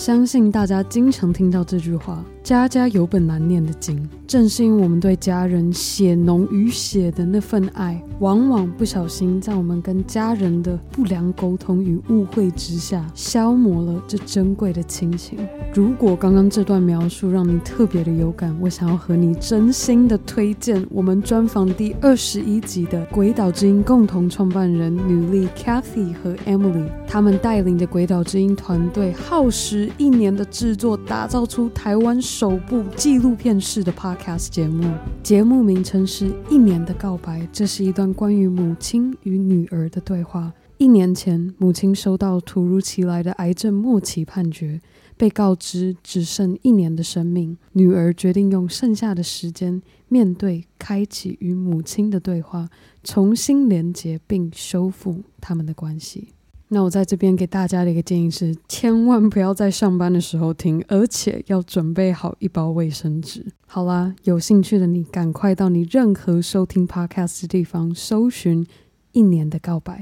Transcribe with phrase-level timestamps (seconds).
[0.00, 15.36] 相信大家经常听到这句话：“家家有本难念的经。”正是因为我们对家人血浓于血的那份爱，往往不小心在我们跟家人的不良沟通与误会之下，消磨了这珍贵的亲情。
[15.74, 34.90] 如果刚刚这段描述让你特别的有感，我想要和你真心的推荐我们专访第二十一集的鬼岛之音共同创办人女力 Cathy 和 Emily，他们带领着鬼岛之音团队，耗时一年的制作，打造出台湾首部纪录片式的 Podcast 节目。
[35.22, 40.50] 节目名称是《一年的告白》，这是一段关于母亲与女儿的对话。
[40.78, 44.80] 一年前，母亲收到突如其来的癌症末期判决，
[45.18, 47.58] 被告知只剩一年的生命。
[47.72, 52.70] 女儿决定用剩下的时间面对、开启与母亲的对话，
[53.04, 56.28] 重新连接并修复他们的关系。
[56.72, 63.44] 那我在这边给大家的一个建议是，千万不要在上班的时候听，而且要准备好一包卫生纸。
[63.66, 68.64] 好啦，有兴趣的你赶快到你任何收听 Podcast 的地方搜寻
[69.10, 69.98] 《一年的告白》。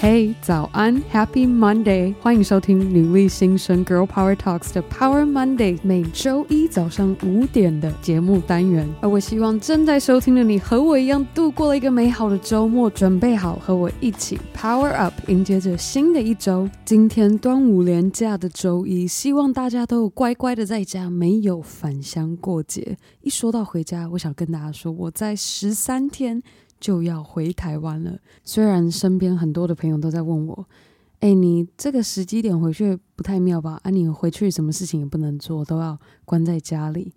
[0.00, 2.14] 嘿，早安，Happy Monday！
[2.20, 8.88] 欢迎收听女力新生 Girl Power Talks 的 Power Monday，每周一早上五点的节目单元。
[9.00, 16.70] 而我希望正在收听的你和我一样度过了一个美好的周末，准备好和我一起 Power Up，迎接着新的一周。
[16.84, 22.96] 今天端午连假的周一，希望大家都有乖乖的在家，没有返乡过节。
[23.22, 26.40] 一说到回家，我想跟大家说，我在十三天。
[26.80, 28.18] 就要回台湾了。
[28.42, 30.68] 虽然身边很多的朋友都在问我
[31.20, 33.80] ：“哎，你这个时机点回去不太妙吧？
[33.82, 37.12] 啊，你回去什么事情也不能做，都要关在家里。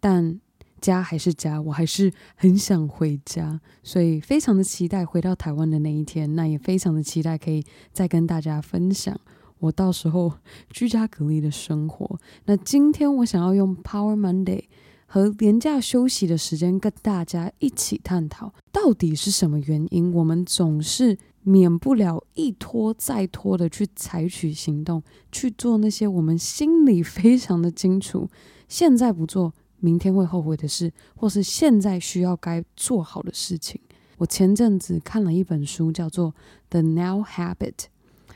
[0.00, 0.40] 但
[0.80, 6.34] 家还是家，我还是很想回家，所以非常的期待回到台湾的那一天。
[6.34, 9.18] 那也非常的期待可以再跟大家分享
[9.60, 10.32] 我到时候
[10.70, 12.18] 居家隔离的生活。
[12.46, 14.64] 那今天我想要用 Power Monday。
[15.06, 28.28] 和连假休息的时间，跟大家一起探讨，到底是什么原因，我们总是免不了一拖再拖的去采取行动，去做那些我们心里非常的清楚，
[28.68, 33.80] 现在不做，明天会后悔的事，或是现在需要该做好的事情。
[34.18, 36.30] 我前阵子看了一本书，叫做
[36.70, 37.56] 《The Now Habit》，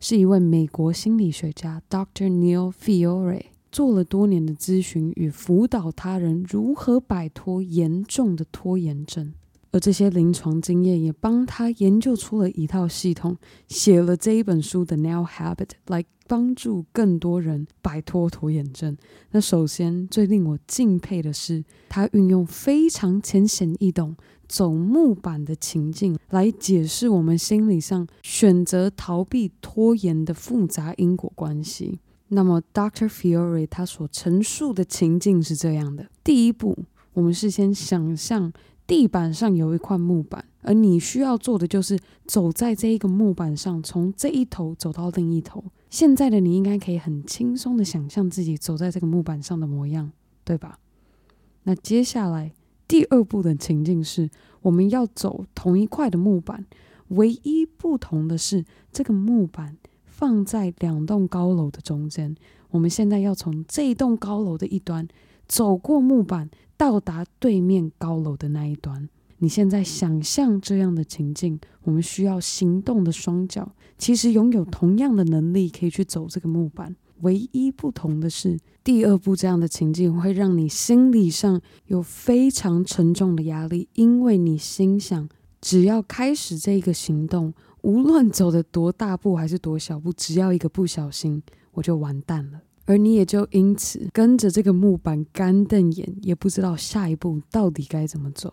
[0.00, 2.30] 是一位美国心理学家 Dr.
[2.30, 3.53] Neil Fiore。
[3.74, 9.34] 做了多年的咨询与辅导他人如何摆脱严重的拖延症，
[9.72, 13.36] 而这些临床经验也帮他研究出了一套系统，
[13.66, 15.56] 写了这一本书的《Now Habit》
[15.88, 18.96] 来帮助更多人摆脱拖延症。
[19.32, 24.14] 那首先最令我敬佩的是，他运用非常浅显易懂、
[24.46, 31.98] 走木板的情境来解释我们心理上选择逃避拖延的复杂因果关系。
[32.34, 33.08] 那么，Dr.
[33.08, 36.76] Fiore 他所陈述的情境是这样的：第一步，
[37.12, 38.52] 我们是先想象
[38.88, 41.96] 地板上有一块木板，而你需要做的就是
[42.26, 45.62] 走在这一个木板上，从这一头走到另一头。
[45.90, 50.10] 现在的你应该可以很轻松的想象自己走在这个木板上的模样，
[50.44, 50.80] 对吧？
[51.62, 52.52] 那接下来
[52.88, 54.28] 第二步的情境是，
[54.62, 56.66] 我们要走同一块的木板，
[57.08, 59.76] 唯一不同的是这个木板。
[60.16, 62.36] 放在两栋高楼的中间，
[62.70, 65.08] 我们现在要从这一栋高楼的一端
[65.48, 69.08] 走过木板，到达对面高楼的那一端。
[69.38, 76.94] 你现在想象这样的情境，我们需要行动的双脚，其实拥有同样的能力可以去走这个木板。
[77.22, 85.28] 唯一不同的是，第二步这样的情境会让你心理上有非常沉重的压力，因为你心想，
[85.60, 87.52] 只要开始这个行动。
[87.84, 92.62] 无论走的多大步还是多小步，只要一个不小心，我就完蛋了。
[92.86, 98.52] 而你也就因此跟着这个木板干瞪眼，也不知道下一步到底该怎么走。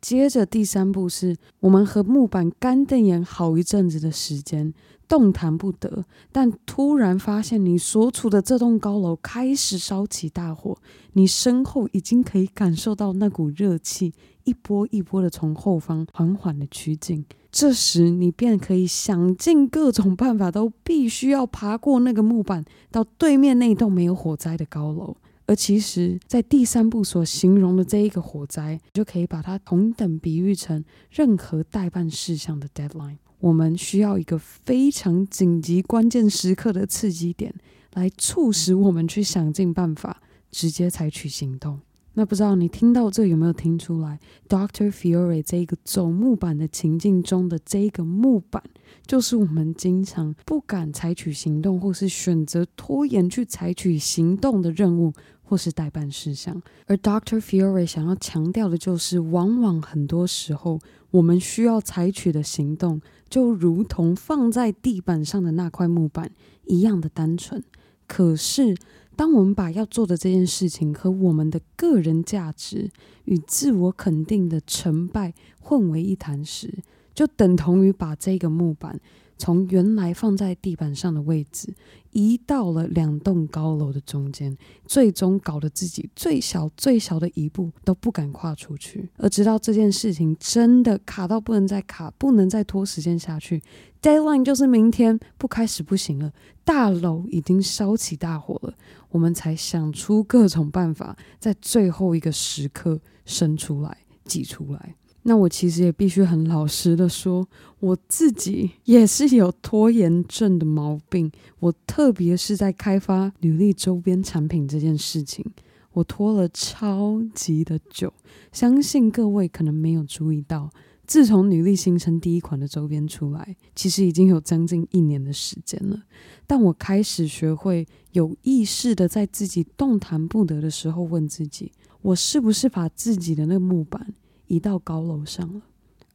[0.00, 4.72] 接着第三步是我们和木板干瞪眼好一阵子的时间，
[5.06, 6.04] 动弹不得。
[6.32, 10.78] 但突然发现你所处的这栋高楼开始烧起大火，
[11.12, 14.14] 你身后已经可以感受到那股热气
[14.44, 17.24] 一波一波的从后方缓缓的趋近。
[17.52, 25.16] 这时，你便可以想尽各种办法，都必须要爬过那个木板，到对面那栋没有火灾的高楼。
[25.50, 33.16] 而其实，在第三步所形容的这一个火灾，就可以把它同等比喻成任何待办事项的 deadline。
[33.40, 37.52] 我们需要一个非常紧急、关键时刻的刺激点，
[37.94, 41.80] 来促使我们去想尽办法，直接采取行动。
[42.14, 44.18] 那不知道你听到这有没有听出来
[44.48, 44.90] ？Dr.
[44.90, 48.62] Fiore 这一个走木板的情境中的这一个木板，
[49.06, 55.12] 就是我们经常不敢采取行动，或是选择拖延去采取行动的任务，
[55.50, 56.62] 或是待办事项。
[56.86, 57.40] 而 Dr.
[57.40, 60.78] Fiore 想要强调的就是，往往很多时候，
[61.10, 66.30] 我们需要采取的行动，就如同放在地板上的那块木板
[66.66, 67.64] 一样的单纯。
[68.06, 68.76] 可是，
[69.16, 72.88] 当我们把要做的这件事情和我们的个人价值
[73.24, 76.78] 与自我肯定的成败混为一谈时，
[77.12, 79.00] 就等同于把这个木板
[79.40, 81.74] 从原来放在地板上的位置
[82.10, 84.54] 移到了两栋高楼的中间，
[84.84, 89.08] 最终搞得自己最小最小的一步都不敢跨出去。
[89.16, 93.62] 而直到这件事情真的卡到不能再卡，不能再拖时间下去
[94.02, 96.30] ，deadline 就是明天，不开始不行了，
[96.62, 98.74] 大楼已经烧起大火了，
[99.08, 103.96] 我们才想出各种办法，在最后一个时刻生出来、
[104.26, 104.94] 挤出来。
[105.22, 107.46] 那我其实也必须很老实的说，
[107.78, 111.30] 我自己也是有拖延症的毛病。
[111.58, 115.44] 我特别是在开发女力周边产品这件事情，
[115.92, 118.12] 我拖了超级的久。
[118.50, 120.70] 相信各位可能没有注意到，
[121.06, 126.02] 自从女力新生第一款的周边出来，其实已经有将近一年的时间了。
[126.46, 131.70] 但我开始学会有意识的在自己动弹不得的时候，问自己：
[132.00, 134.14] 我是不是把自己的那个木板
[134.50, 135.62] 移到高楼上了，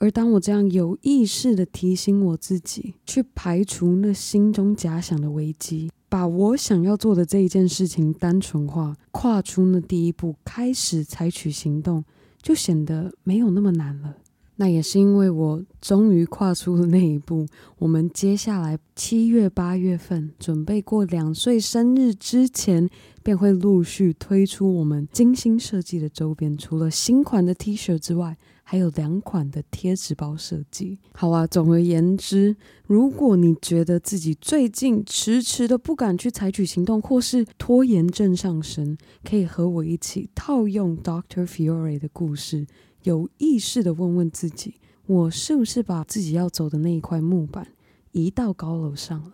[0.00, 12.02] 而当我这样有意识的提醒我自己，去排除那心中假想的危机，把我想要做的这一件事情单纯化，跨出那第一步，开始采取行动，
[12.40, 14.16] 就显得没有那么难了。
[14.56, 17.46] 那也是因为我终于跨出了那一步。
[17.78, 22.88] 我们接下来七月、八月份准备过两岁生日之前，
[23.22, 26.56] 便会陆续推出我们精心设计的周边。
[26.56, 30.98] 除了新款的 T 恤之外，还有两款的贴纸包设计。
[31.12, 32.56] 好啊，总而言之，
[32.86, 42.66] 如果你觉得自己最近迟迟的不敢去采取行动，或是拖延症上升，可以和我一起套用 Doctor Fiore 的故事。
[43.02, 44.76] 有意识的问问自己：
[45.06, 47.66] 我是不是把自己要走的那一块木板
[48.12, 49.32] 移到高楼上了？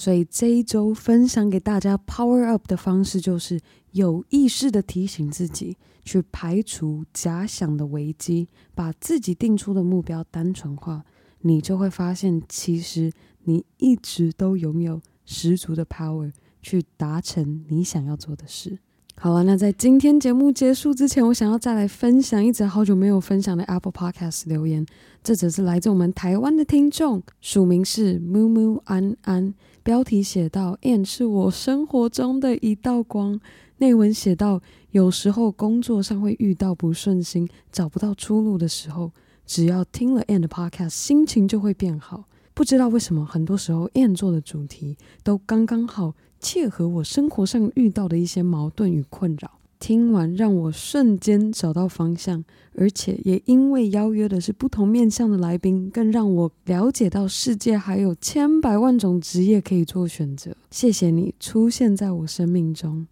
[0.00, 3.60] 所以这一周分享给大家 Power Up 的方式，就是
[3.90, 11.04] 有意识的提醒自己，去排除假想的危机，把自己定出的目标单纯化，
[11.40, 13.12] 你就会发现，其实
[13.44, 16.32] 你一直都拥有十足的 power
[16.62, 18.78] 去达成你想要做的事。
[19.22, 24.86] 好了，那在今天节目结束之前，我想要再来分享一则好久没有分享的 Apple Podcast 留言。
[25.22, 29.52] 这则是来自我们台湾的听众，署名是木木安安，
[29.82, 33.38] 标题写道：“And 是我生活中的一道光。”
[33.76, 34.62] 内文写道
[34.92, 39.12] ：“有时候工作上会遇到不顺心，找不到出路的时候，
[39.44, 42.24] 只要听了 And Podcast，心情就会变好。
[42.60, 60.54] 不知道为什么，很多时候 a n 做的主题都刚刚好。”切合我生活上遇到的一些矛盾与困扰，听完让我瞬间找到方向，而且也因为邀约的是不同面向的来宾，更让我了解到世界还有千百万种职业可以做选择。
[60.70, 63.06] 谢谢你出现在我生命中，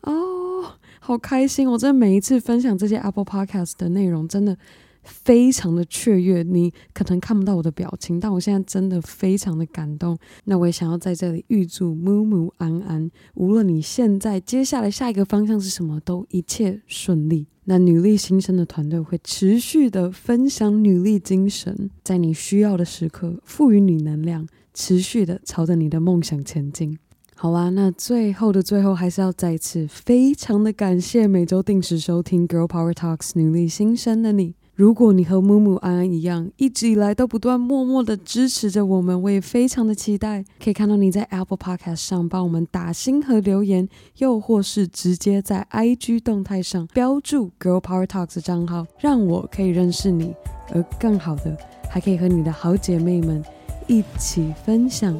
[0.00, 1.70] 哦，好开心！
[1.70, 4.56] 我真的每一次分享这些 Apple Podcast 的内容，真的。
[5.04, 10.18] 非常的雀跃，你可能看不到我的表情，但我现在真的非常的感动。
[10.44, 17.46] 那我也想要在这里预祝木木安安，无论你现在接下来下一个方向是什么，都一切顺利。
[17.66, 26.98] 那女力新生的团队会持续的分享女力精神，在你需要的时刻赋予你能量，持续的朝着你的梦想前进。
[27.36, 34.54] 好啦，那最后的最后，还是要再次非常的感谢每周定时收听 Girl Power Talks 女力新生的你。
[34.76, 43.88] 如果你和木木安安一样，一直以来都不断默默的支持着我们，我也非常的期待可以看到你在 Apple Podcast 上帮我们打星和留言，
[44.18, 50.34] 又或是直接在 IG 动态上标注 Girl Power Talks 账号，让我可以认识你，
[50.72, 51.56] 而更好的
[51.88, 53.44] 还可以和你的好姐妹们
[53.86, 55.16] 一起分享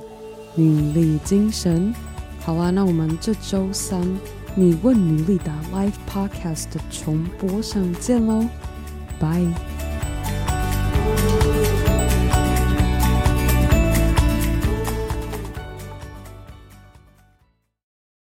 [0.56, 1.94] 女力精神。
[2.40, 4.02] 好啊，那我们这周三
[4.56, 8.44] 你问女力的 Live Podcast 的重播上见喽。
[9.18, 9.73] Bye.